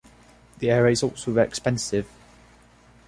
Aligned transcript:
The 0.57 0.71
area 0.71 0.93
is 0.93 1.03
also 1.03 1.31
very 1.31 1.45
expensive. 1.47 2.07